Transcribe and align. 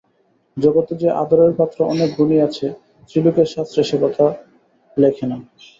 জগতে 0.57 0.93
যে 0.95 1.09
আদরের 1.21 1.51
পাত্র 1.59 1.77
অনেক 1.85 2.09
গুণী 2.17 2.37
আছে, 2.39 2.67
স্ত্রীলোকের 3.01 3.47
শাস্ত্রে 3.47 3.81
সে 3.83 3.97
কথা 4.03 4.25
লেখে 4.97 5.25
না। 5.25 5.37